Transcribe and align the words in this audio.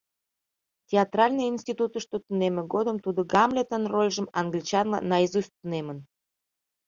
Театральный 0.91 1.47
институтышто 1.53 2.15
тунемме 2.25 2.63
годым 2.73 2.97
тудо 3.05 3.21
Гамлетын 3.33 3.83
рольжым 3.93 4.27
англичанла 4.41 4.99
наизусть 5.09 5.55
тунемын. 5.59 5.97